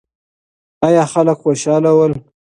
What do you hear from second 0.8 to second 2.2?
ایا خلک خوشاله ول؟